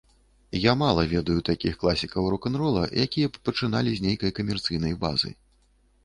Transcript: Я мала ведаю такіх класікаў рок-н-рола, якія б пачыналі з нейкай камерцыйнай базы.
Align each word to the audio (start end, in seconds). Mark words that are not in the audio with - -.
Я 0.59 0.71
мала 0.81 1.01
ведаю 1.09 1.41
такіх 1.49 1.75
класікаў 1.83 2.29
рок-н-рола, 2.33 2.85
якія 3.05 3.27
б 3.35 3.41
пачыналі 3.49 3.91
з 3.99 4.05
нейкай 4.07 4.31
камерцыйнай 4.39 4.97
базы. 5.05 5.29